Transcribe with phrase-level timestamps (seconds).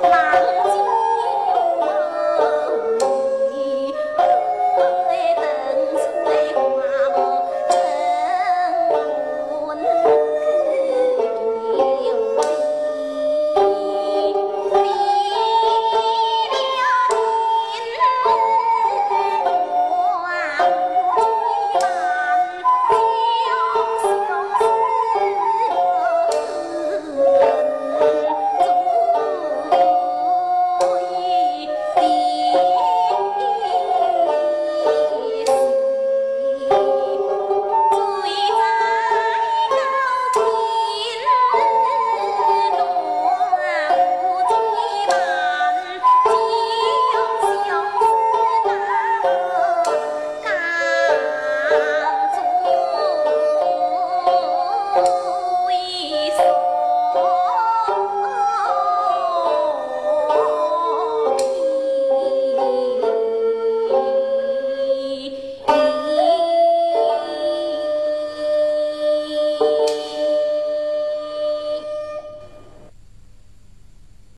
[0.00, 0.36] 妈